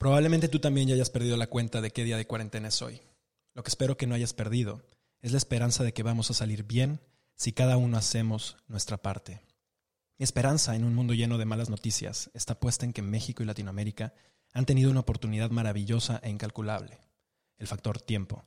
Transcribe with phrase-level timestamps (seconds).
[0.00, 3.02] Probablemente tú también ya hayas perdido la cuenta de qué día de cuarentena es hoy.
[3.52, 4.80] Lo que espero que no hayas perdido
[5.20, 7.00] es la esperanza de que vamos a salir bien
[7.34, 9.42] si cada uno hacemos nuestra parte.
[10.16, 13.46] Mi esperanza en un mundo lleno de malas noticias está puesta en que México y
[13.46, 14.14] Latinoamérica
[14.54, 16.98] han tenido una oportunidad maravillosa e incalculable.
[17.58, 18.46] El factor tiempo.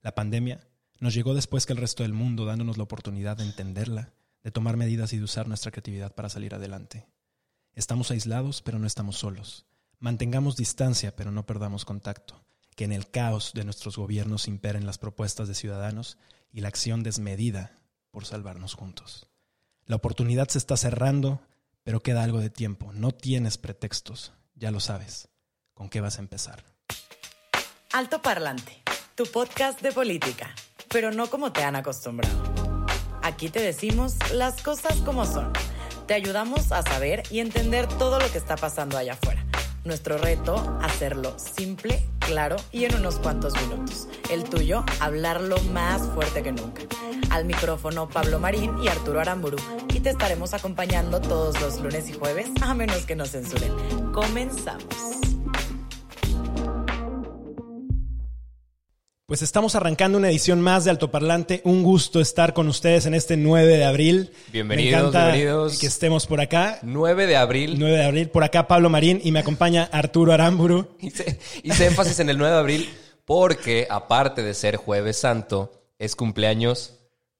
[0.00, 0.66] La pandemia
[1.00, 4.78] nos llegó después que el resto del mundo dándonos la oportunidad de entenderla, de tomar
[4.78, 7.06] medidas y de usar nuestra creatividad para salir adelante.
[7.74, 9.66] Estamos aislados, pero no estamos solos.
[9.98, 12.44] Mantengamos distancia, pero no perdamos contacto.
[12.76, 16.18] Que en el caos de nuestros gobiernos imperen las propuestas de ciudadanos
[16.52, 17.78] y la acción desmedida
[18.10, 19.28] por salvarnos juntos.
[19.86, 21.40] La oportunidad se está cerrando,
[21.82, 22.92] pero queda algo de tiempo.
[22.92, 25.28] No tienes pretextos, ya lo sabes.
[25.74, 26.64] ¿Con qué vas a empezar?
[27.92, 28.82] Alto Parlante,
[29.14, 30.54] tu podcast de política,
[30.88, 32.54] pero no como te han acostumbrado.
[33.22, 35.52] Aquí te decimos las cosas como son.
[36.06, 39.43] Te ayudamos a saber y entender todo lo que está pasando allá afuera.
[39.84, 44.08] Nuestro reto, hacerlo simple, claro y en unos cuantos minutos.
[44.30, 46.82] El tuyo, hablarlo más fuerte que nunca.
[47.28, 49.58] Al micrófono Pablo Marín y Arturo Aramburu.
[49.92, 53.72] Y te estaremos acompañando todos los lunes y jueves, a menos que nos censuren.
[54.12, 55.23] Comenzamos.
[59.26, 61.62] Pues estamos arrancando una edición más de Altoparlante.
[61.64, 64.32] Un gusto estar con ustedes en este 9 de abril.
[64.52, 65.78] Bienvenidos, Me encanta bienvenidos.
[65.78, 66.78] Que estemos por acá.
[66.82, 67.76] 9 de abril.
[67.78, 68.28] 9 de abril.
[68.28, 70.94] Por acá Pablo Marín y me acompaña Arturo Aramburu.
[71.00, 72.94] Hice, hice énfasis en el 9 de abril
[73.24, 76.98] porque, aparte de ser Jueves Santo, es cumpleaños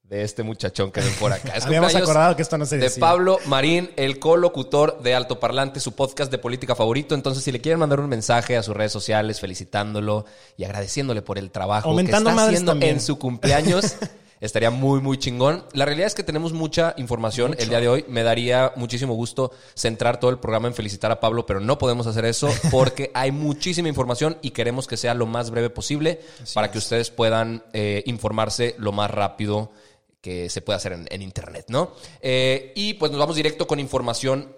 [0.09, 1.53] de este muchachón que ven por acá.
[1.55, 3.01] Es Habíamos acordado que esto no se De decía.
[3.01, 7.15] Pablo Marín, el colocutor de Altoparlante, su podcast de política favorito.
[7.15, 10.25] Entonces, si le quieren mandar un mensaje a sus redes sociales felicitándolo
[10.57, 12.93] y agradeciéndole por el trabajo Aumentando que está haciendo también.
[12.93, 13.95] en su cumpleaños,
[14.41, 15.65] estaría muy, muy chingón.
[15.73, 18.05] La realidad es que tenemos mucha información el día de hoy.
[18.07, 22.05] Me daría muchísimo gusto centrar todo el programa en felicitar a Pablo, pero no podemos
[22.05, 26.21] hacer eso porque hay muchísima información y queremos que sea lo más breve posible
[26.53, 29.71] para que ustedes puedan eh, informarse lo más rápido
[30.25, 31.91] que se puede hacer en, Internet, ¿no?
[32.19, 34.55] Eh, y pues nos vamos directo con información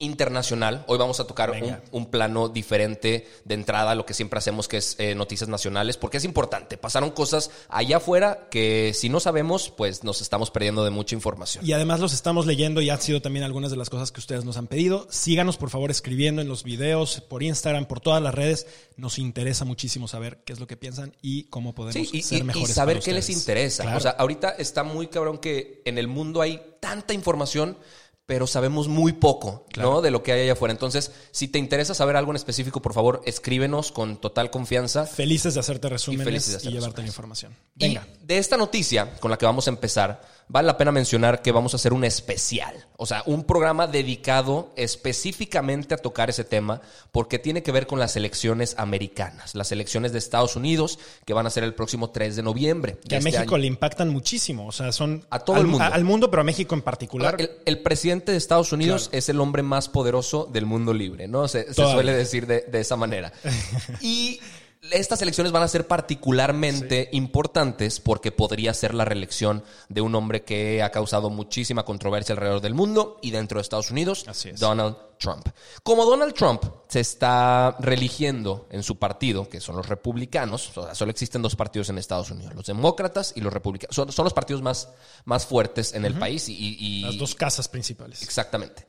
[0.00, 0.82] internacional.
[0.88, 1.52] Hoy vamos a tocar
[1.92, 5.98] un, plano diferente de entrada a lo que siempre hacemos, que es eh, noticias nacionales,
[5.98, 6.78] porque es importante.
[6.78, 11.64] Pasaron cosas allá afuera que si no sabemos, pues nos estamos perdiendo de mucha información.
[11.66, 14.44] Y además los estamos leyendo y han sido también algunas de las cosas que ustedes
[14.44, 15.06] nos han pedido.
[15.10, 18.66] Síganos por favor escribiendo en los videos, por Instagram, por todas las redes.
[18.96, 22.38] Nos interesa muchísimo saber qué es lo que piensan y cómo podemos Sí, y, ser
[22.38, 22.74] y- y mejores.
[22.74, 23.82] saber para qué les interesa.
[23.82, 23.98] Claro.
[23.98, 27.76] O sea, ahorita está muy cabrón que en el mundo hay tanta información,
[28.30, 29.90] pero sabemos muy poco, Claro.
[29.94, 30.02] ¿no?
[30.02, 30.70] De lo que hay allá afuera.
[30.70, 35.04] Entonces, si te interesa saber algo en específico, por favor, escríbenos con total confianza.
[35.04, 37.56] felices de hacerte resúmenes y, felices de hacer llevarte la información.
[37.76, 38.06] Y Venga.
[38.22, 41.74] de esta noticia con la que vamos a empezar, vale la pena mencionar que vamos
[41.74, 46.80] a hacer un especial, o sea, un programa dedicado específicamente a tocar ese tema,
[47.12, 51.46] porque tiene que ver con las elecciones americanas, las elecciones de Estados Unidos, que van
[51.46, 52.98] a ser el próximo 3 de noviembre.
[53.08, 53.62] Que a este México año.
[53.62, 54.66] le impactan muchísimo.
[54.66, 55.24] O sea, son.
[55.30, 55.84] A todo al, el mundo.
[55.84, 57.36] al mundo, pero a México en particular.
[57.38, 59.18] El, el presidente de Estados Unidos Claro.
[59.18, 61.46] es el hombre más poderoso del mundo libre, ¿no?
[61.46, 63.32] Se, suele decir de, de esa manera.
[64.00, 64.40] Y
[64.92, 70.42] estas elecciones van a ser particularmente importantes porque podría ser la reelección de un hombre
[70.42, 74.58] que ha causado muchísima controversia alrededor del mundo y dentro de Estados Unidos, Así es.
[74.60, 75.46] Donald Trump.
[75.82, 80.94] Como Donald Trump se está religiendo en su partido, que son los republicanos, o sea,
[80.94, 83.94] solo existen dos partidos en Estados Unidos, los demócratas y los republicanos.
[83.94, 84.88] Son, son los partidos más,
[85.26, 88.22] más fuertes en el país y- y- y, las dos casas principales.
[88.22, 88.86] Exactamente.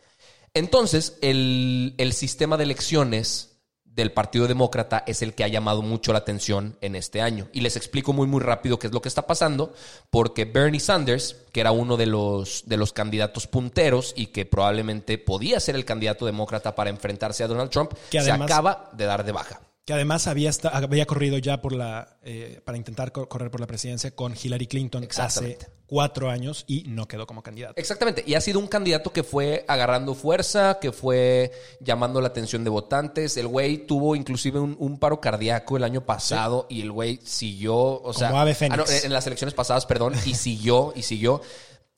[0.53, 3.50] Entonces, el, el sistema de elecciones
[3.95, 7.47] del Partido Demócrata es el que ha llamado mucho la atención en este año.
[7.51, 9.73] Y les explico muy, muy rápido qué es lo que está pasando,
[10.09, 15.17] porque Bernie Sanders, que era uno de los, de los candidatos punteros y que probablemente
[15.17, 19.25] podía ser el candidato demócrata para enfrentarse a Donald Trump, Que se acaba de dar
[19.25, 19.61] de baja.
[19.83, 23.65] Que además había, había corrido ya por la, eh, para intentar co- correr por la
[23.67, 25.57] presidencia con Hillary Clinton hace
[25.87, 27.73] cuatro años y no quedó como candidato.
[27.77, 32.63] Exactamente, y ha sido un candidato que fue agarrando fuerza, que fue llamando la atención
[32.63, 33.35] de votantes.
[33.37, 37.75] El güey tuvo inclusive un, un paro cardíaco el año pasado y el güey siguió,
[37.75, 38.79] o sea, ave fénix.
[38.79, 41.41] ah, no, en las elecciones pasadas, perdón, y siguió y siguió.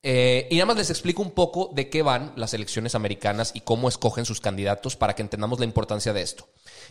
[0.06, 3.62] Eh, y nada más les explico un poco de qué van las elecciones americanas y
[3.62, 6.46] cómo escogen sus candidatos para que entendamos la importancia de esto.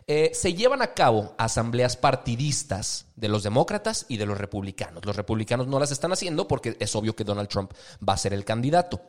[0.07, 5.05] Eh, se llevan a cabo asambleas partidistas de los demócratas y de los republicanos.
[5.05, 8.33] Los republicanos no las están haciendo porque es obvio que Donald Trump va a ser
[8.33, 8.99] el candidato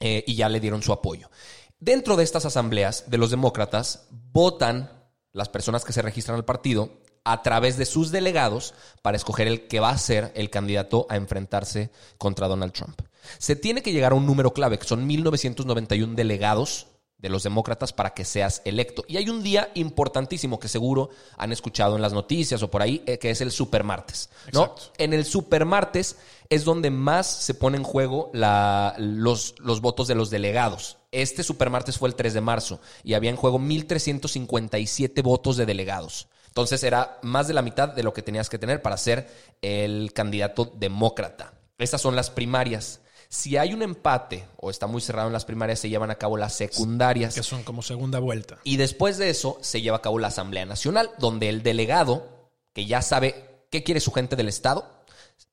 [0.00, 1.30] eh, y ya le dieron su apoyo.
[1.78, 7.01] Dentro de estas asambleas de los demócratas votan las personas que se registran al partido
[7.24, 11.16] a través de sus delegados para escoger el que va a ser el candidato a
[11.16, 13.00] enfrentarse contra Donald Trump.
[13.38, 16.88] Se tiene que llegar a un número clave, que son 1991 delegados
[17.22, 19.04] de los demócratas para que seas electo.
[19.06, 23.02] Y hay un día importantísimo que seguro han escuchado en las noticias o por ahí,
[23.06, 24.28] eh, que es el supermartes.
[24.52, 24.74] ¿no?
[24.98, 26.16] En el supermartes
[26.50, 30.98] es donde más se pone en juego la, los, los votos de los delegados.
[31.12, 36.28] Este supermartes fue el 3 de marzo y había en juego 1.357 votos de delegados.
[36.52, 39.26] Entonces era más de la mitad de lo que tenías que tener para ser
[39.62, 41.54] el candidato demócrata.
[41.78, 43.00] Estas son las primarias.
[43.30, 46.36] Si hay un empate o está muy cerrado en las primarias, se llevan a cabo
[46.36, 47.34] las secundarias.
[47.34, 48.58] Que son como segunda vuelta.
[48.64, 52.84] Y después de eso se lleva a cabo la Asamblea Nacional, donde el delegado, que
[52.84, 55.04] ya sabe qué quiere su gente del Estado,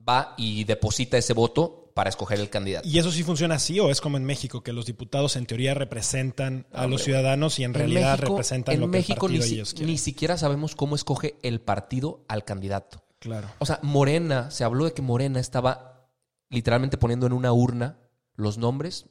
[0.05, 2.87] va y deposita ese voto para escoger el candidato.
[2.87, 5.73] ¿Y eso sí funciona así o es como en México, que los diputados en teoría
[5.73, 9.91] representan a los ciudadanos y en, realidad representan lo que el partido ni, ellos quieren?
[9.91, 13.03] ni siquiera sabemos cómo escoge el partido al candidato.
[13.19, 13.49] Claro.
[13.59, 16.07] O sea, Morena, se habló de que Morena estaba
[16.49, 17.97] literalmente poniendo en una urna
[18.33, 19.07] los nombres,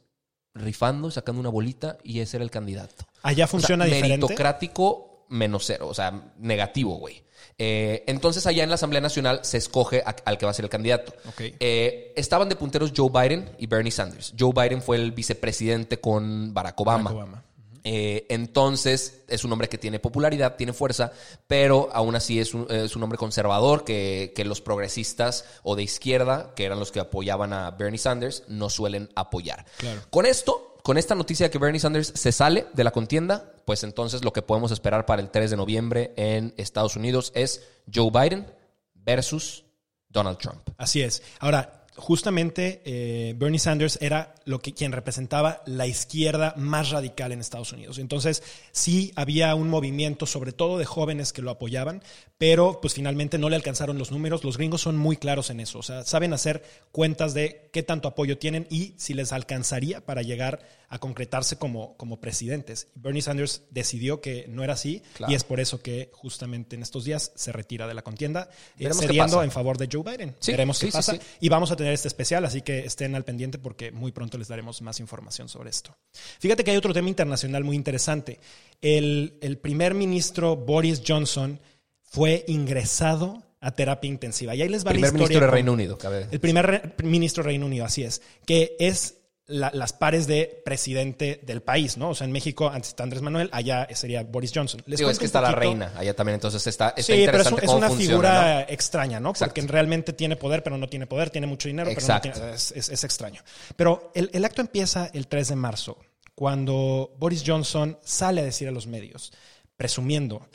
[0.55, 3.05] rifando, sacando una bolita y ese era el candidato.
[3.23, 4.17] Allá O sea, funciona diferente.
[4.17, 7.23] meritocrático menos cero, o sea, negativo, güey.
[7.61, 10.65] Eh, entonces allá en la Asamblea Nacional se escoge a- al que va a ser
[10.65, 11.13] el candidato.
[11.29, 11.41] Ok.
[11.59, 14.33] Eh, estaban de punteros Joe Biden y Bernie Sanders.
[14.39, 17.11] Joe Biden fue el vicepresidente con Barack Obama.
[17.11, 17.45] Barack Obama.
[17.85, 21.13] Eh, entonces es un hombre que tiene popularidad, tiene fuerza,
[21.47, 25.85] pero aún así es un, es un hombre conservador que, que los progresistas o de
[25.85, 29.65] izquierda, que eran los que apoyaban a Bernie Sanders, no suelen apoyar.
[29.79, 30.01] Claro.
[30.11, 34.25] Con esto, con esta noticia que Bernie Sanders se sale de la contienda, pues entonces
[34.25, 37.63] lo que podemos esperar para el 3 de noviembre en Estados Unidos es
[37.95, 38.47] Joe Biden
[38.95, 39.67] versus
[40.09, 40.67] Donald Trump.
[40.79, 41.23] Así es.
[41.41, 47.41] Ahora, justamente eh, Bernie Sanders era lo que quien representaba la izquierda más radical en
[47.41, 47.99] Estados Unidos.
[47.99, 48.43] Entonces,
[48.73, 52.03] sí había un movimiento, sobre todo de jóvenes que lo apoyaban,
[52.39, 54.45] pero pues finalmente no le alcanzaron los números.
[54.45, 55.81] Los gringos son muy claros en eso.
[55.81, 56.63] O sea, saben hacer
[56.93, 61.97] cuentas de qué tanto apoyo tienen y si les alcanzaría para llegar a concretarse como,
[61.99, 62.89] como presidentes.
[62.95, 65.31] Bernie Sanders decidió que no era así Claro.
[65.33, 68.49] y es por eso que justamente en estos días se retira de la contienda,
[68.79, 70.35] eh, cediendo en favor de Joe Biden.
[70.41, 71.13] Sí, Veremos qué sí, pasa.
[71.13, 71.21] sí.
[71.41, 74.49] Y vamos a tener este especial, así que estén al pendiente porque muy pronto les
[74.49, 75.95] daremos más información sobre esto.
[76.39, 78.41] Fíjate que hay otro tema internacional muy interesante.
[78.81, 81.61] El, el primer ministro Boris Johnson
[82.03, 84.55] fue ingresado a terapia intensiva.
[84.55, 85.25] Y ahí les va Primer la historia.
[85.27, 86.29] ministro de con- Reino Unido, cabe.
[86.31, 89.17] El primer ministro de Reino Unido, así es, que es
[89.49, 92.11] la- las pares de presidente del país, ¿no?
[92.11, 94.81] O sea, en México antes está Andrés Manuel, allá sería Boris Johnson.
[94.87, 97.47] Les Digo, es que está la reina allá también, entonces está, está Sí, pero es,
[97.51, 98.73] una funciona, figura ¿no?
[98.73, 99.31] extraña, ¿no?
[99.31, 99.55] Exacto.
[99.55, 102.29] Porque realmente tiene poder, pero no tiene poder, tiene mucho dinero, Exacto.
[102.31, 103.43] pero no tiene, es, es- es extraño.
[103.75, 105.99] Pero el, el acto empieza el 3 de marzo,
[106.35, 109.33] cuando Boris Johnson sale a decir a los medios,
[109.77, 110.47] presumiendo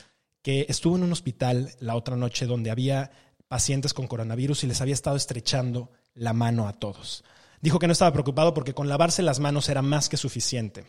[0.42, 3.10] que estuvo en un hospital la otra noche donde había
[3.48, 7.24] pacientes con coronavirus y les había estado estrechando la mano a todos.
[7.64, 10.84] Dijo que no estaba preocupado porque con lavarse las manos era más que suficiente.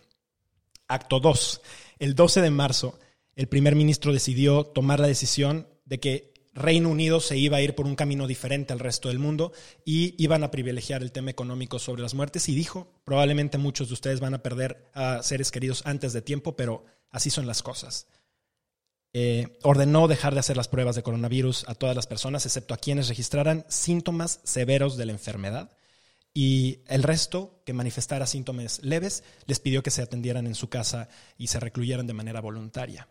[0.89, 1.61] Acto 2.
[1.99, 2.99] El 12 de marzo,
[3.37, 7.75] el primer ministro decidió tomar la decisión de que Reino Unido se iba a ir
[7.75, 9.53] por un camino diferente al resto del mundo
[9.85, 13.93] y iban a privilegiar el tema económico sobre las muertes y dijo, probablemente muchos de
[13.93, 18.07] ustedes van a perder a seres queridos antes de tiempo, pero así son las cosas.
[19.13, 22.79] Eh, ordenó dejar de hacer las pruebas de coronavirus a todas las personas, excepto a
[22.79, 25.71] quienes registraran síntomas severos de la enfermedad.
[26.37, 31.07] Y el resto que manifestara síntomas leves les pidió que se atendieran en su casa
[31.37, 33.07] y se recluyeran de manera voluntaria.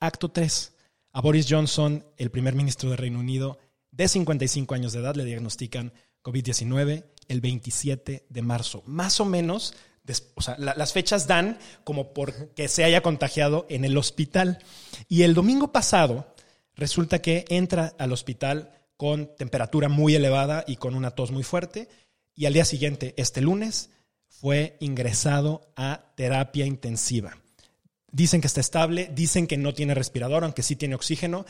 [0.00, 0.72] Acto 3.
[1.12, 3.58] A Boris Johnson, el primer ministro de Reino Unido,
[3.92, 5.92] de 55 años de edad, le diagnostican
[6.24, 8.82] COVID-19 el 27 de marzo.
[8.84, 9.74] Más o menos,
[10.34, 14.58] o sea, la- las fechas dan como por que se haya contagiado en el hospital.
[15.08, 16.34] Y el domingo pasado
[16.74, 21.88] resulta que entra al hospital con temperatura muy elevada y con una tos muy fuerte.
[22.36, 23.90] Y al día siguiente, este lunes,
[24.28, 27.38] fue ingresado a terapia intensiva.
[28.12, 31.46] Dicen que está estable, dicen que no tiene respirador, aunque sí tiene oxígeno.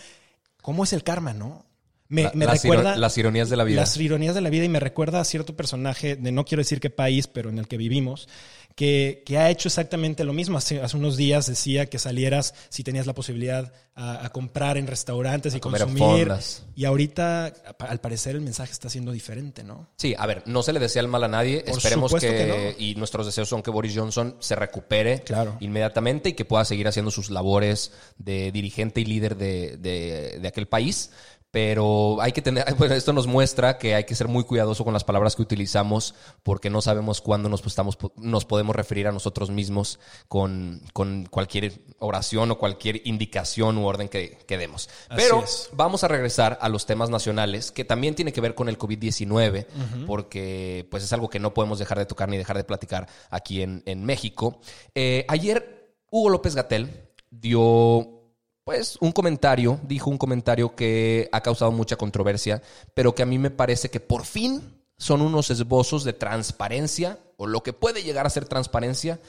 [0.62, 1.66] ¿Cómo es el karma, no?
[2.08, 3.80] Me, La- me las, recuerda iro- las ironías de la vida.
[3.80, 6.78] las ironías de la vida y me recuerda a cierto personaje de no quiero decir
[6.80, 8.28] qué país, pero en el que vivimos,
[8.76, 10.58] que, que ha hecho exactamente lo mismo.
[10.58, 14.86] Hace, hace unos días decía que salieras si tenías la posibilidad a, a comprar en
[14.86, 16.30] restaurantes y consumir.
[16.76, 17.46] Y ahorita,
[17.78, 19.88] al parecer, el mensaje está siendo diferente, ¿no?
[19.96, 21.60] Sí, a ver, no se le desea el mal a nadie.
[21.66, 25.56] Por Esperemos que, que y nuestros deseos son que Boris Johnson se recupere Claro.
[25.60, 30.48] inmediatamente y que pueda seguir haciendo sus labores de dirigente y líder de, de- de
[30.48, 31.10] aquel país.
[31.56, 34.92] Pero hay que tener, bueno, esto nos muestra que hay que ser muy cuidadoso con
[34.92, 39.48] las palabras que utilizamos porque no sabemos cuándo nos, estamos, nos podemos referir a nosotros
[39.48, 39.98] mismos
[40.28, 44.90] con, con cualquier oración o cualquier indicación u orden que, que demos.
[45.08, 45.70] Así Pero es.
[45.72, 49.64] vamos a regresar a los temas nacionales, que también tiene que ver con el COVID-19,
[50.06, 53.62] porque pues es algo que no podemos dejar de tocar ni dejar de platicar aquí
[53.62, 54.60] en, en México.
[54.94, 58.16] Eh, ayer Hugo López Gatel dio
[58.66, 62.60] pues un comentario, dijo un comentario que ha causado mucha controversia,
[62.94, 64.60] pero que a mí me parece que por fin
[64.98, 69.20] son unos esbozos de transparencia o lo que puede llegar a ser transparencia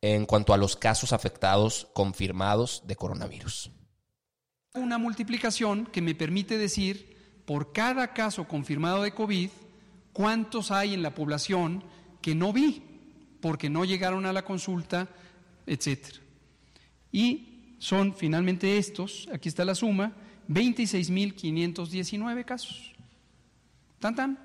[0.00, 3.70] en cuanto a los casos afectados confirmados de coronavirus.
[4.74, 9.50] una multiplicación que me permite decir por cada caso confirmado de COVID
[10.12, 11.84] cuántos hay en la población
[12.20, 12.82] que no vi
[13.40, 15.06] porque no llegaron a la consulta,
[15.64, 16.18] etcétera.
[17.12, 17.49] Y
[17.80, 20.12] son finalmente estos, aquí está la suma,
[20.48, 22.92] 26.519 casos.
[23.98, 24.38] Tan tan.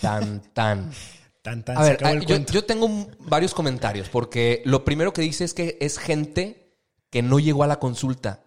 [0.00, 0.90] Tan, tan.
[1.42, 5.20] Tan, tan, A ver, ah, el yo, yo tengo varios comentarios, porque lo primero que
[5.20, 6.74] dice es que es gente
[7.10, 8.42] que no llegó a la consulta.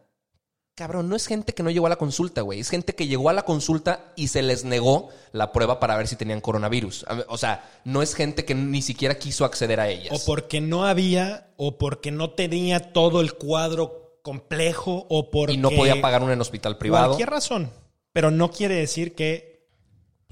[0.78, 2.60] Cabrón, no es gente que no llegó a la consulta, güey.
[2.60, 6.08] Es gente que llegó a la consulta y se les negó la prueba para ver
[6.08, 7.04] si tenían coronavirus.
[7.30, 10.14] O sea, no es gente que ni siquiera quiso acceder a ellas.
[10.14, 15.54] O porque no había, o porque no tenía todo el cuadro complejo, o porque...
[15.54, 17.08] y no podía pagar un en hospital privado.
[17.08, 17.72] Cualquier razón.
[18.14, 19.57] Pero no quiere decir que...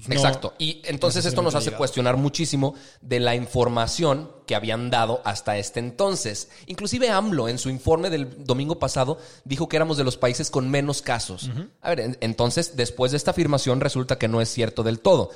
[0.08, 0.54] no- Exacto.
[0.58, 5.80] Y entonces esto nos hace cuestionar muchísimo de la información que habían dado hasta este
[5.80, 6.50] entonces.
[6.66, 10.70] Inclusive AMLO en su informe del domingo pasado dijo que éramos de los países con
[10.70, 11.50] menos casos.
[11.80, 15.30] A ver, en- entonces después de esta afirmación resulta que no es cierto del todo.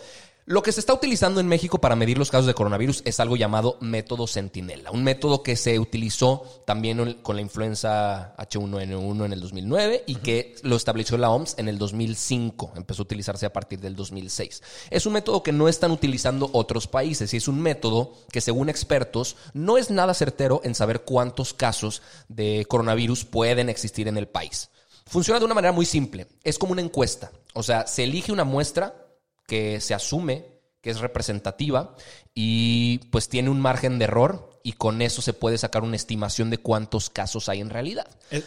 [0.47, 3.37] Lo que se está utilizando en México para medir los casos de coronavirus es algo
[3.37, 9.41] llamado método Centinela, un método que se utilizó también con la influenza H1N1 en el
[9.41, 12.73] 2009 y que lo estableció la OMS en el 2005.
[12.75, 14.63] Empezó a utilizarse a partir del 2006.
[14.89, 18.71] Es un método que no están utilizando otros países y es un método que según
[18.71, 24.27] expertos no es nada certero en saber cuántos casos de coronavirus pueden existir en el
[24.27, 24.71] país.
[25.07, 26.29] Funciona de una manera muy simple.
[26.43, 27.31] Es como una encuesta.
[27.53, 29.10] O sea, se elige una muestra
[29.51, 30.47] que se asume
[30.81, 31.97] que es representativa
[32.33, 36.51] y pues tiene un margen de error y con eso se puede sacar una estimación
[36.51, 38.07] de cuántos casos hay en realidad.
[38.31, 38.45] Eh,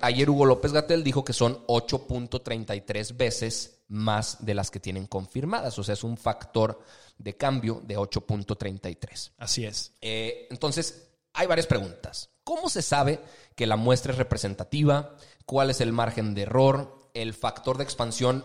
[0.00, 5.76] ayer Hugo López Gatel dijo que son 8.33 veces más de las que tienen confirmadas,
[5.80, 6.80] o sea, es un factor
[7.18, 9.32] de cambio de 8.33.
[9.38, 9.94] Así es.
[10.00, 12.30] Eh, entonces, hay varias preguntas.
[12.44, 13.18] ¿Cómo se sabe
[13.56, 15.16] que la muestra es representativa?
[15.44, 17.10] ¿Cuál es el margen de error?
[17.14, 18.44] ¿El factor de expansión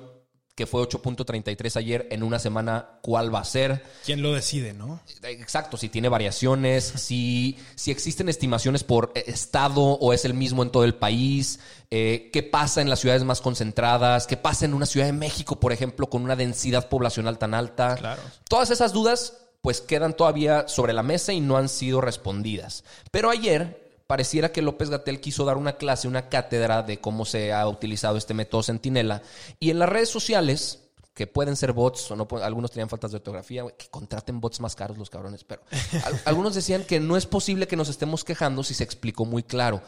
[0.55, 3.83] que fue 8.33 ayer en una semana, cuál va a ser?
[4.05, 4.99] ¿Quién lo decide, no?
[5.23, 10.69] Exacto, si tiene variaciones, si, si existen estimaciones por estado o es el mismo en
[10.69, 14.85] todo el país, eh, qué pasa en las ciudades más concentradas, qué pasa en una
[14.85, 17.95] ciudad de México, por ejemplo, con una densidad poblacional tan alta.
[17.95, 18.21] Claro.
[18.47, 22.83] Todas esas dudas pues quedan todavía sobre la mesa y no han sido respondidas.
[23.11, 23.80] Pero ayer
[24.11, 28.17] pareciera que López Gatel quiso dar una clase, una cátedra de cómo se ha utilizado
[28.17, 29.21] este método Centinela.
[29.57, 30.79] Y en las redes sociales,
[31.13, 34.75] que pueden ser bots o no, algunos tenían faltas de ortografía, que contraten bots más
[34.75, 35.61] caros los cabrones, pero
[36.03, 39.43] al- algunos decían que no es posible que nos estemos quejando si se explicó muy
[39.43, 39.81] claro.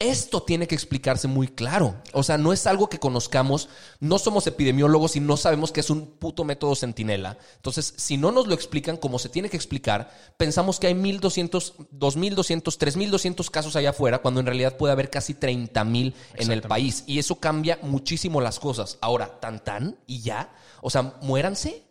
[0.00, 1.96] Esto tiene que explicarse muy claro.
[2.12, 5.90] O sea, no es algo que conozcamos, no somos epidemiólogos y no sabemos que es
[5.90, 7.36] un puto método centinela.
[7.56, 11.74] Entonces, si no nos lo explican como se tiene que explicar, pensamos que hay 1.200,
[11.92, 17.02] 2.200, 3.200 casos allá afuera, cuando en realidad puede haber casi 30.000 en el país.
[17.08, 18.98] Y eso cambia muchísimo las cosas.
[19.00, 20.54] Ahora, tan tan y ya.
[20.80, 21.82] O sea, muéranse.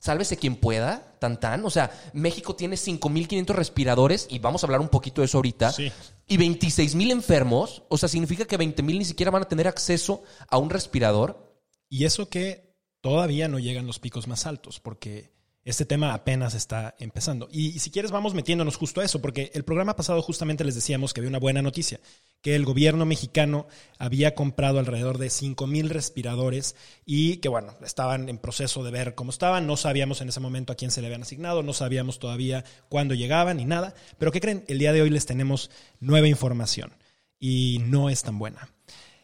[0.00, 1.64] Sálvese quien pueda, tan tan.
[1.64, 5.72] O sea, México tiene 5.500 respiradores y vamos a hablar un poquito de eso ahorita.
[5.72, 5.90] Sí.
[6.26, 7.82] Y 26.000 enfermos.
[7.88, 11.60] O sea, significa que 20.000 ni siquiera van a tener acceso a un respirador.
[11.88, 15.33] Y eso que todavía no llegan los picos más altos, porque
[15.64, 17.48] este tema apenas está empezando.
[17.50, 21.14] Y, si quieres, vamos metiéndonos justo a eso, porque el programa pasado justamente les decíamos
[21.14, 22.00] que había una buena noticia,
[22.42, 23.66] que el gobierno mexicano
[23.98, 29.14] había comprado alrededor de 5 mil respiradores y que, bueno, estaban en proceso de ver
[29.14, 29.66] cómo estaban.
[29.66, 33.14] No sabíamos en ese momento a quién se le habían asignado, no sabíamos todavía cuándo
[33.14, 33.94] llegaban ni nada.
[34.18, 34.64] Pero ¿qué creen?
[34.68, 36.92] El día de hoy les tenemos nueva información
[37.38, 38.68] y no es tan buena.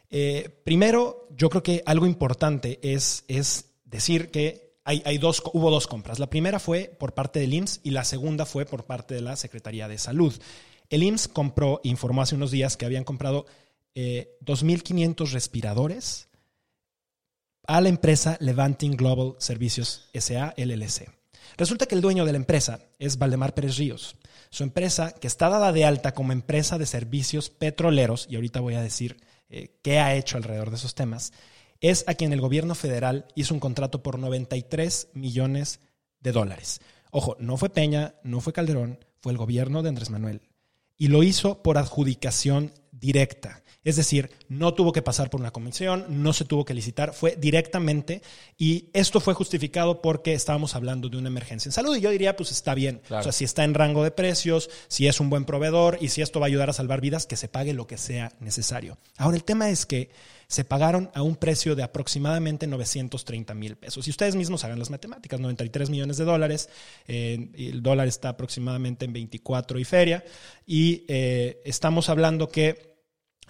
[0.08, 4.69] Eh, primero, yo creo que algo importante es, es decir que
[5.04, 6.18] hay, dos, hubo dos compras.
[6.18, 9.36] La primera fue por parte del IMSS y la segunda fue por parte de la
[9.36, 10.34] Secretaría de Salud.
[10.88, 13.46] El IMSS compró, informó hace unos días que habían comprado
[13.94, 16.28] eh, 2.500 respiradores
[17.66, 21.08] a la empresa Levanting Global Servicios SA LLC.
[21.56, 24.16] Resulta que el dueño de la empresa es Valdemar Pérez Ríos.
[24.50, 28.74] Su empresa, que está dada de alta como empresa de servicios petroleros, y ahorita voy
[28.74, 31.32] a decir eh, qué ha hecho alrededor de esos temas,
[31.80, 35.80] es a quien el gobierno federal hizo un contrato por 93 millones
[36.20, 36.80] de dólares.
[37.10, 40.42] Ojo, no fue Peña, no fue Calderón, fue el gobierno de Andrés Manuel.
[40.96, 43.62] Y lo hizo por adjudicación directa.
[43.82, 47.36] Es decir, no tuvo que pasar por una comisión, no se tuvo que licitar, fue
[47.36, 48.20] directamente
[48.58, 52.36] y esto fue justificado porque estábamos hablando de una emergencia en salud y yo diría,
[52.36, 53.00] pues está bien.
[53.08, 56.20] O sea, si está en rango de precios, si es un buen proveedor y si
[56.20, 58.98] esto va a ayudar a salvar vidas, que se pague lo que sea necesario.
[59.16, 60.10] Ahora, el tema es que
[60.46, 64.08] se pagaron a un precio de aproximadamente 930 mil pesos.
[64.08, 66.68] Y ustedes mismos hagan las matemáticas, 93 millones de dólares,
[67.06, 70.24] eh, el dólar está aproximadamente en 24 y feria,
[70.66, 72.89] y eh, estamos hablando que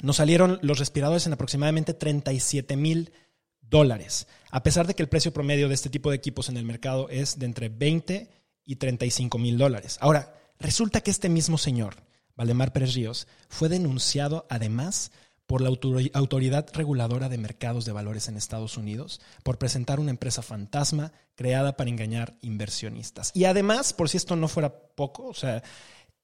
[0.02, 3.12] nos salieron los respiradores en aproximadamente 37 mil
[3.60, 6.64] dólares, a pesar de que el precio promedio de este tipo de equipos en el
[6.64, 8.28] mercado es de entre 20
[8.64, 9.96] y 35 mil dólares.
[10.00, 11.96] Ahora, resulta que este mismo señor,
[12.36, 15.12] Valdemar Pérez Ríos, fue denunciado además
[15.50, 20.42] por la Autoridad Reguladora de Mercados de Valores en Estados Unidos por presentar una empresa
[20.42, 23.32] fantasma creada para engañar inversionistas.
[23.34, 25.64] Y además, por si esto no fuera poco, o sea,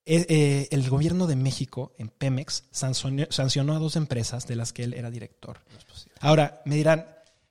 [0.08, 4.84] eh, eh, el gobierno de México, en Pemex, sancionó, a dos empresas de las que
[4.84, 5.58] él era director.
[6.20, 7.08] Ahora, me dirán,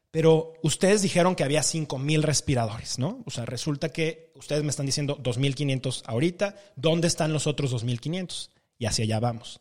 [0.10, 3.22] pero ustedes dijeron que había 5 mil respiradores, ¿no?
[3.26, 8.52] O sea, resulta que ustedes me están diciendo 2.500 ahorita, ¿dónde están los otros 2.500?
[8.80, 9.60] Y hacia allá vamos.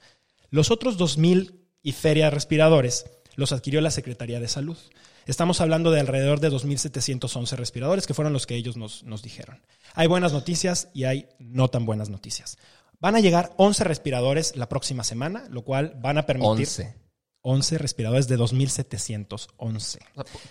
[0.50, 4.78] Los otros 2.000 y feria respiradores los adquirió la Secretaría de Salud.
[5.26, 9.60] Estamos hablando de alrededor de 2.711 respiradores, que fueron los que ellos nos, nos dijeron.
[9.94, 12.56] Hay buenas noticias y hay no tan buenas noticias.
[13.04, 16.66] Van a llegar 11 respiradores la próxima semana, lo cual van a permitir...
[16.66, 16.96] 11.
[17.42, 19.98] 11 respiradores de 2.711.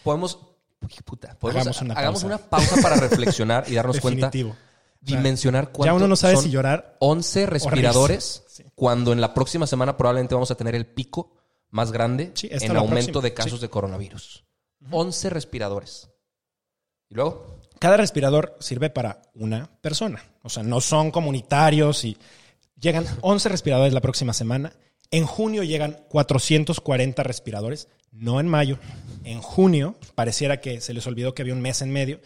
[0.04, 0.38] podemos...
[1.04, 2.80] puta, hagamos, una, pausa.
[2.80, 4.30] para reflexionar y darnos cuenta
[5.02, 6.96] dimensionar cuánto Ya uno no sabe si llorar.
[7.00, 8.44] 11 respiradores
[8.76, 11.32] cuando en la próxima semana probablemente vamos a tener el pico
[11.72, 14.46] más grande en aumento de casos de coronavirus.
[14.92, 16.08] 11 respiradores.
[17.10, 17.62] ¿Y luego?
[17.80, 20.24] Cada respirador sirve para una persona.
[20.44, 22.16] O sea, no son comunitarios y
[22.84, 24.74] Llegan 11 respiradores la próxima semana.
[25.10, 28.78] En junio llegan 440 respiradores, no en mayo.
[29.24, 32.20] En junio, pareciera que se les olvidó que había un mes en medio.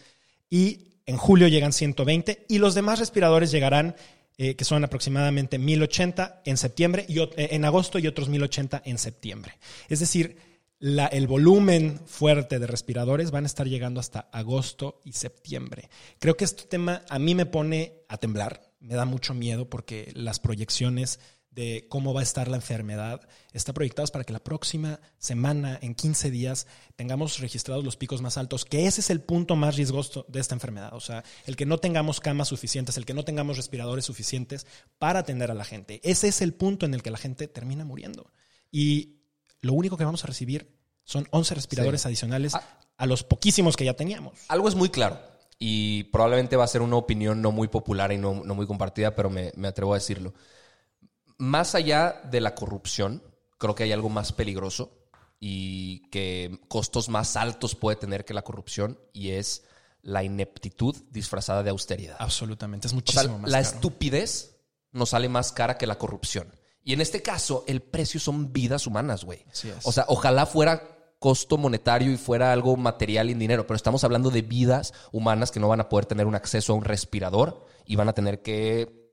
[0.50, 3.94] Y en julio llegan 120 y los demás respiradores llegarán,
[4.36, 8.98] eh, que son aproximadamente 1080 en septiembre y eh, en agosto y otros 1080 en
[8.98, 9.52] septiembre.
[9.88, 10.38] Es decir,
[10.80, 15.88] el volumen fuerte de respiradores van a estar llegando hasta agosto y septiembre.
[16.18, 20.12] Creo que este tema a mí me pone a temblar me da mucho miedo porque
[20.14, 23.20] las proyecciones de cómo va a estar la enfermedad
[23.52, 28.38] están proyectadas para que la próxima semana, en 15 días, tengamos registrados los picos más
[28.38, 30.94] altos, que ese es el punto más riesgoso de esta enfermedad.
[30.94, 34.66] O sea, el que no tengamos camas suficientes, el que no tengamos respiradores suficientes
[34.98, 36.00] para atender a la gente.
[36.04, 38.30] Ese es el punto en el que la gente termina muriendo.
[38.70, 39.16] Y
[39.60, 42.78] lo único que vamos a recibir son 11 respiradores adicionales ah.
[42.96, 44.38] a los poquísimos que ya teníamos.
[44.48, 48.18] Algo es muy claro y probablemente va a ser una opinión no muy popular y
[48.18, 50.34] no, muy compartida, pero me, atrevo a decirlo.
[51.36, 53.22] Más allá de la corrupción,
[53.58, 54.92] creo que hay algo más peligroso
[55.40, 59.64] y que costos más altos puede tener que la corrupción y es
[60.02, 62.16] la ineptitud disfrazada de austeridad.
[62.18, 64.56] Absolutamente, es muchísimo más La estupidez
[64.92, 66.52] nos sale más cara que la corrupción.
[66.84, 69.44] Y en este caso, el precio son vidas humanas, güey.
[69.82, 74.30] O sea, ojalá fuera costo monetario y fuera algo material y dinero, pero estamos hablando
[74.30, 77.96] de vidas humanas que no van a poder tener un acceso a un respirador y
[77.96, 79.12] van a tener que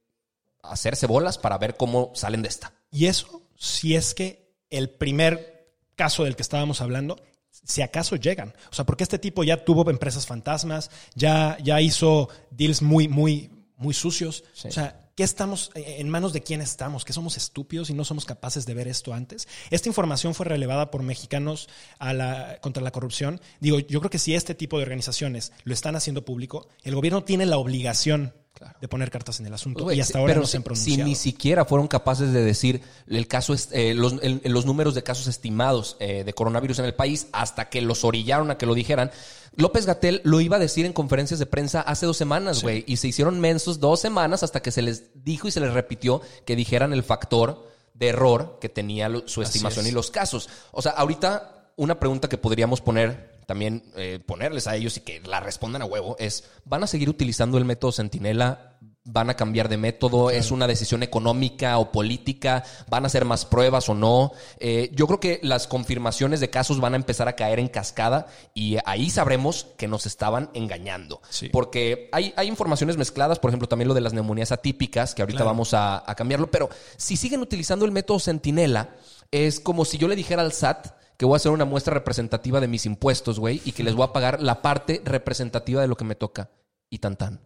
[0.61, 2.73] hacerse bolas para ver cómo salen de esta.
[2.91, 7.17] Y eso, si es que el primer caso del que estábamos hablando,
[7.49, 8.53] si acaso llegan.
[8.71, 13.49] O sea, porque este tipo ya tuvo empresas fantasmas, ya, ya hizo deals muy, muy,
[13.77, 14.43] muy sucios.
[14.63, 17.05] O sea, ¿Qué estamos, eh, en manos de quién estamos?
[17.05, 19.47] ¿Que somos estúpidos y no somos capaces de ver esto antes?
[19.69, 23.39] Esta información fue relevada por mexicanos a la, contra la corrupción.
[23.61, 27.23] Digo, yo creo que si este tipo de organizaciones lo están haciendo público, el gobierno
[27.23, 28.33] tiene la obligación
[28.79, 29.91] de poner cartas en el asunto.
[29.91, 30.97] y hasta ahora no se han pronunciado.
[30.97, 35.27] Si ni siquiera fueron capaces de decir el caso, eh, los, los, números de casos
[35.27, 39.11] estimados eh, de coronavirus en el país hasta que los orillaron a que lo dijeran.
[39.55, 42.83] López Gatel lo iba a decir en conferencias de prensa hace dos semanas, güey.
[42.87, 46.21] Y se hicieron mensos dos semanas hasta que se les dijo y se les repitió
[46.45, 49.91] que dijeran el factor de error que tenía su estimación es.
[49.91, 50.49] y los casos.
[50.71, 55.21] O sea, ahorita una pregunta que podríamos poner, también eh, ponerles a ellos y que
[55.21, 58.71] la respondan a huevo, es, ¿van a seguir utilizando el método Centinela?
[59.07, 60.31] ¿Van a cambiar de método?
[60.31, 62.63] ¿Es una decisión económica o política?
[62.89, 64.31] ¿Van a hacer más pruebas o no?
[64.57, 68.25] Eh, yo creo que las confirmaciones de casos van a empezar a caer en cascada
[68.55, 71.21] y ahí sabremos que nos estaban engañando.
[71.29, 71.49] Sí.
[71.49, 75.37] Porque hay, hay informaciones mezcladas, por ejemplo, también lo de las neumonías atípicas, que ahorita
[75.37, 75.51] Claro.
[75.51, 78.89] vamos a, a cambiarlo, pero si siguen utilizando el método Centinela,
[79.29, 82.59] es como si yo le dijera al SAT que voy a hacer una muestra representativa
[82.59, 85.97] de mis impuestos, güey, y que les voy a pagar la parte representativa de lo
[85.97, 86.49] que me toca.
[86.89, 87.41] Y tan tan.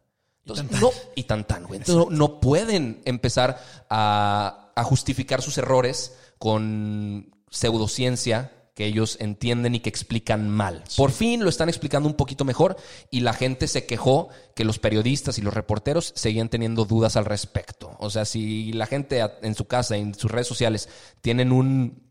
[0.45, 1.79] Entonces, no, y tan tan, güey.
[1.79, 9.75] Entonces, no, no pueden empezar a, a justificar sus errores con pseudociencia que ellos entienden
[9.75, 10.85] y que explican mal.
[10.95, 12.77] Por fin lo están explicando un poquito mejor
[13.11, 17.25] y la gente se quejó que los periodistas y los reporteros seguían teniendo dudas al
[17.25, 17.97] respecto.
[17.99, 20.87] O sea, si la gente en su casa, en sus redes sociales,
[21.19, 22.08] tienen un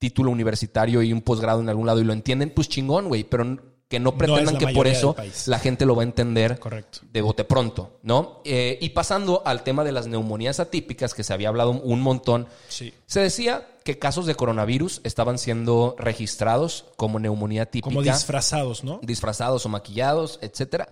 [0.00, 3.70] título universitario y un posgrado en algún lado y lo entienden, pues chingón, güey, pero
[3.86, 7.00] que no pretendan que por eso la gente lo va a entender Correcto.
[7.12, 8.40] de bote pronto, ¿no?
[8.44, 12.46] Eh, y pasando al tema de las neumonías atípicas, que se había hablado un montón,
[12.68, 12.94] Sí.
[13.06, 19.00] se decía que casos de coronavirus estaban siendo registrados como neumonía típica, Como disfrazados, ¿no?
[19.02, 20.88] disfrazados o maquillados, etcétera.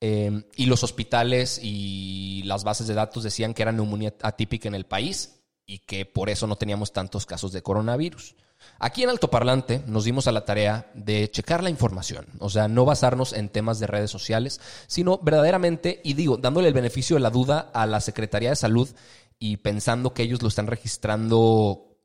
[0.00, 4.74] Eh, y los hospitales y las bases de datos decían que era neumonía atípica en
[4.76, 5.32] el país
[5.66, 8.36] y que por eso no teníamos tantos casos de coronavirus.
[8.78, 12.84] Aquí en Altoparlante nos dimos a la tarea de checar la información, o sea, no
[12.84, 17.30] basarnos en temas de redes sociales, sino verdaderamente, y digo, dándole el beneficio de la
[17.30, 18.88] duda a la Secretaría de Salud
[19.38, 21.95] y pensando que ellos lo están registrando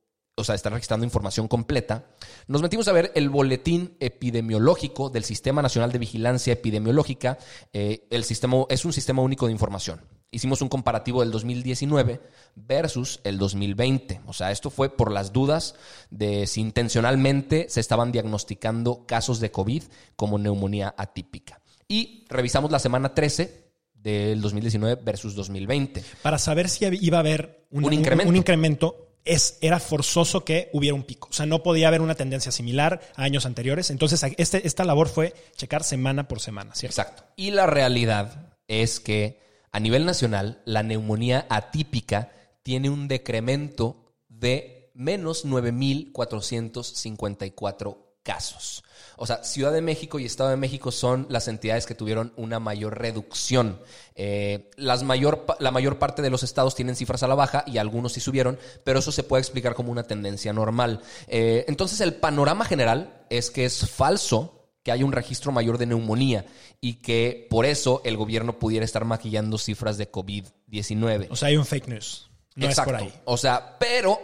[0.41, 2.05] o sea, están registrando información completa,
[2.47, 7.37] nos metimos a ver el boletín epidemiológico del Sistema Nacional de Vigilancia Epidemiológica.
[7.73, 10.01] Eh, el sistema es un sistema único de información.
[10.31, 12.21] Hicimos un comparativo del 2019
[12.55, 14.21] versus el 2020.
[14.27, 15.75] O sea, esto fue por las dudas
[16.09, 19.83] de si intencionalmente se estaban diagnosticando casos de COVID
[20.15, 21.61] como neumonía atípica.
[21.87, 26.03] Y revisamos la semana 13 del 2019 versus 2020.
[26.21, 28.29] Para saber si iba a haber un, Un incremento.
[28.29, 31.27] un incremento, es, era forzoso que hubiera un pico.
[31.29, 33.89] O sea, no podía haber una tendencia similar a años anteriores.
[33.89, 37.01] Entonces, este, esta labor fue checar semana por semana, ¿cierto?
[37.01, 37.23] Exacto.
[37.35, 39.39] Y la realidad es que
[39.71, 42.31] a nivel nacional la neumonía atípica
[42.63, 48.83] tiene un decremento de menos 9.454 casos.
[49.17, 52.59] O sea, Ciudad de México y Estado de México son las entidades que tuvieron una
[52.59, 53.79] mayor reducción.
[54.15, 57.77] Eh, las mayor, la mayor parte de los estados tienen cifras a la baja y
[57.77, 61.01] algunos sí subieron, pero eso se puede explicar como una tendencia normal.
[61.27, 65.85] Eh, entonces, el panorama general es que es falso que haya un registro mayor de
[65.85, 66.45] neumonía
[66.79, 71.27] y que por eso el gobierno pudiera estar maquillando cifras de COVID-19.
[71.29, 72.31] O sea, hay un fake news.
[72.55, 72.95] No Exacto.
[72.95, 73.21] es por ahí.
[73.25, 74.19] O sea, pero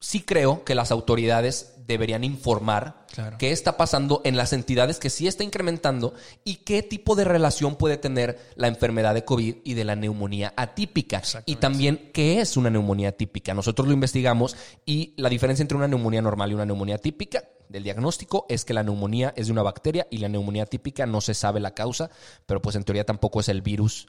[0.00, 3.38] sí creo que las autoridades deberían informar Claro.
[3.38, 6.12] qué está pasando en las entidades que sí está incrementando
[6.44, 10.52] y qué tipo de relación puede tener la enfermedad de COVID y de la neumonía
[10.56, 11.22] atípica.
[11.46, 13.54] Y también qué es una neumonía atípica.
[13.54, 17.84] Nosotros lo investigamos y la diferencia entre una neumonía normal y una neumonía atípica del
[17.84, 21.32] diagnóstico es que la neumonía es de una bacteria y la neumonía atípica no se
[21.34, 22.10] sabe la causa,
[22.44, 24.08] pero pues en teoría tampoco es el virus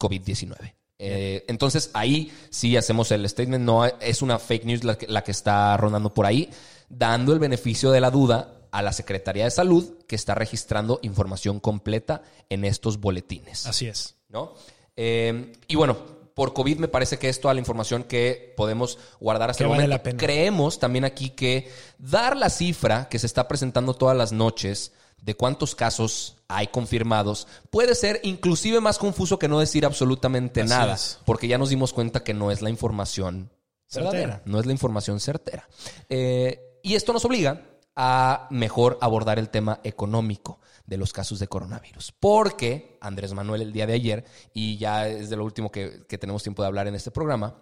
[0.00, 0.74] COVID-19.
[1.04, 5.24] Eh, entonces ahí sí hacemos el statement, no es una fake news la que, la
[5.24, 6.48] que está rondando por ahí,
[6.88, 11.60] dando el beneficio de la duda a la Secretaría de Salud que está registrando información
[11.60, 13.66] completa en estos boletines.
[13.66, 14.14] Así es.
[14.28, 14.54] ¿no?
[14.96, 15.96] Eh, y bueno,
[16.34, 19.70] por COVID me parece que es toda la información que podemos guardar hasta Que el
[19.70, 19.96] vale momento.
[19.98, 20.18] la pena.
[20.18, 25.34] Creemos también aquí que dar la cifra que se está presentando todas las noches de
[25.34, 30.94] cuántos casos hay confirmados puede ser inclusive más confuso que no decir absolutamente Así nada,
[30.94, 31.18] es.
[31.24, 33.50] porque ya nos dimos cuenta que no es la información
[33.86, 34.10] Certera.
[34.10, 35.68] verdadera, no es la información certera.
[36.08, 37.62] Eh, y esto nos obliga
[37.94, 42.12] a mejor abordar el tema económico de los casos de coronavirus.
[42.18, 46.18] Porque Andrés Manuel el día de ayer, y ya es de lo último que, que
[46.18, 47.58] tenemos tiempo de hablar en este programa,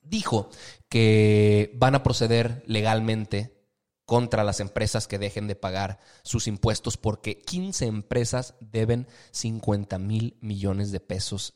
[0.00, 0.50] dijo
[0.88, 3.55] que van a proceder legalmente
[4.06, 10.38] contra las empresas que dejen de pagar sus impuestos porque 15 empresas deben 50 mil
[10.40, 11.54] millones de pesos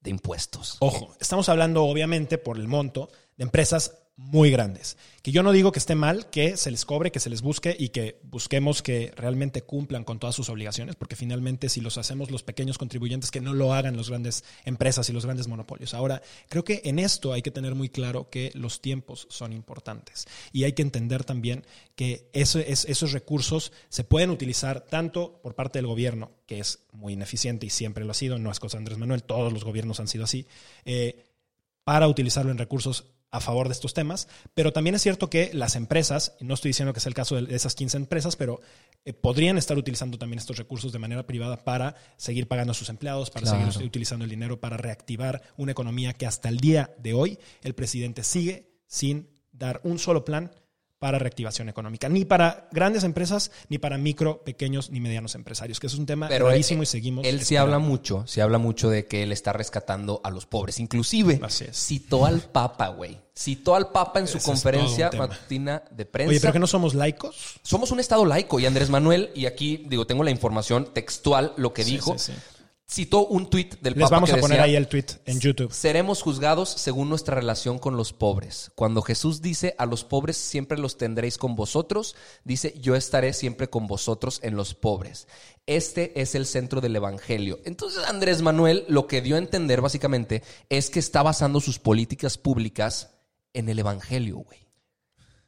[0.00, 0.76] de impuestos.
[0.80, 4.98] Ojo, estamos hablando obviamente por el monto de empresas muy grandes.
[5.22, 7.74] Que yo no digo que esté mal que se les cobre, que se les busque
[7.78, 12.30] y que busquemos que realmente cumplan con todas sus obligaciones, porque finalmente si los hacemos
[12.30, 15.94] los pequeños contribuyentes, que no lo hagan las grandes empresas y los grandes monopolios.
[15.94, 20.26] Ahora, creo que en esto hay que tener muy claro que los tiempos son importantes
[20.52, 21.64] y hay que entender también
[21.96, 26.80] que eso es- esos recursos se pueden utilizar tanto por parte del gobierno, que es
[26.92, 29.64] muy ineficiente y siempre lo ha sido, no es cosa de Andrés Manuel, todos los
[29.64, 30.46] gobiernos han sido así,
[30.84, 31.24] eh,
[31.84, 35.74] para utilizarlo en recursos a favor de estos temas, pero también es cierto que las
[35.74, 38.60] empresas, y no estoy diciendo que sea el caso de esas 15 empresas, pero
[39.04, 42.88] eh, podrían estar utilizando también estos recursos de manera privada para seguir pagando a sus
[42.90, 43.72] empleados, para Claro.
[43.72, 47.74] seguir utilizando el dinero para reactivar una economía que hasta el día de hoy el
[47.74, 50.52] presidente sigue sin dar un solo plan
[51.02, 55.88] para reactivación económica, ni para grandes empresas, ni para micro, pequeños, ni medianos empresarios, que
[55.88, 57.26] es un tema Pero gravísimo él, y seguimos.
[57.26, 57.74] Él sí esperando.
[57.74, 60.78] habla mucho, sí habla mucho de que él está rescatando a los pobres.
[60.78, 61.76] Inclusive Así es.
[61.76, 63.18] citó al Papa, güey.
[63.36, 66.30] Citó al Papa en su Ese conferencia matutina de prensa.
[66.30, 67.58] Oye, pero que no somos laicos.
[67.62, 71.72] Somos un estado laico y Andrés Manuel, y aquí digo, tengo la información textual, lo
[71.72, 72.38] que Sí, dijo, sí, sí.
[72.92, 75.40] Citó un tuit del Les Papa vamos que a poner decía, ahí el tweet en
[75.40, 75.72] YouTube.
[75.72, 78.70] Seremos juzgados según nuestra relación con los pobres.
[78.74, 83.70] Cuando Jesús dice a los pobres siempre los tendréis con vosotros, dice yo estaré siempre
[83.70, 85.26] con vosotros en los pobres.
[85.66, 87.60] Este es el centro del Evangelio.
[87.64, 92.36] Entonces Andrés Manuel lo que dio a entender básicamente es que está basando sus políticas
[92.36, 93.10] públicas
[93.54, 94.68] en el Evangelio, güey.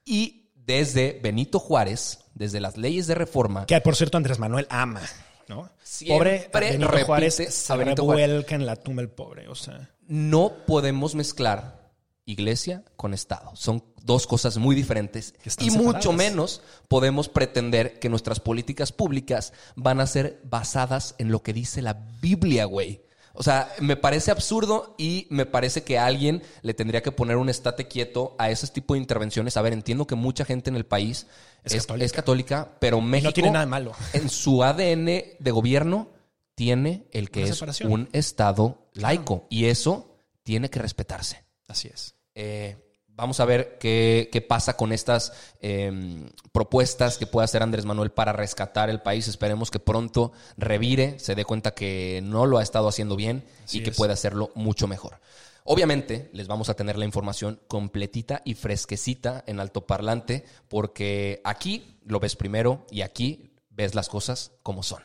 [0.04, 5.02] Y desde Benito Juárez, desde las leyes de reforma, Que por cierto Andrés Manuel ama,
[5.48, 5.70] ¿no?
[5.82, 8.26] Siempre pobre Benito repite Juárez a se Benito Juárez.
[8.26, 9.90] revuelca en la tumba el pobre, o sea.
[10.06, 11.84] no podemos mezclar
[12.26, 13.50] iglesia con Estado.
[13.54, 15.94] Son dos cosas muy diferentes y separadas.
[15.94, 21.52] mucho menos podemos pretender que nuestras políticas públicas van a ser basadas en lo que
[21.52, 23.03] dice la Biblia, güey.
[23.36, 27.48] O sea, me parece absurdo y me parece que alguien le tendría que poner un
[27.48, 29.56] estate quieto a ese tipo de intervenciones.
[29.56, 31.26] A ver, entiendo que mucha gente en el país
[31.64, 32.04] Es es, católica.
[32.06, 33.92] es católica, pero México tiene nada de malo.
[34.12, 36.08] en su ADN de gobierno
[36.54, 37.92] tiene el que Una es separación.
[37.92, 41.42] un Estado laico y eso tiene que respetarse.
[41.66, 42.14] Así es.
[42.36, 42.76] Eh,
[43.16, 48.10] vamos a ver qué, qué pasa con estas eh, propuestas que puede hacer Andrés Manuel
[48.10, 49.28] para rescatar el país.
[49.28, 53.78] Esperemos que pronto revire, se dé cuenta que no lo ha estado haciendo bien Así
[53.78, 53.96] y que es.
[53.96, 55.20] puede hacerlo mucho mejor.
[55.64, 62.20] Obviamente, les vamos a tener la información completita y fresquecita en altoparlante, porque aquí lo
[62.20, 65.02] ves primero y aquí ves las cosas como son.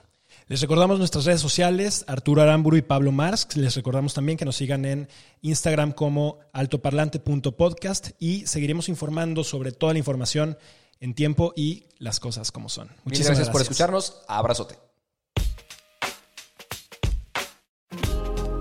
[0.49, 3.55] Les recordamos nuestras redes sociales, Arturo Aramburu y Pablo Marx.
[3.55, 5.07] Les recordamos también que nos sigan en
[5.43, 10.57] Instagram como altoparlante.podcast y seguiremos informando sobre toda la información
[11.01, 12.87] en tiempo y las cosas como son.
[12.87, 14.21] Muchas Muchísimas gracias, por escucharnos.
[14.27, 14.79] Abrazote.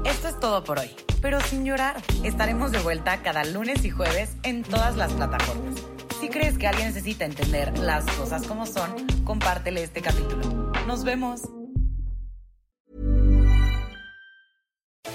[0.05, 0.91] Esto es todo por hoy,
[1.23, 2.03] pero sin llorar.
[2.23, 5.77] Estaremos de vuelta cada lunes y jueves en todas las plataformas.
[6.21, 10.71] Si crees que alguien necesita entender las cosas como son, compártele este capítulo.
[10.87, 11.49] Nos vemos.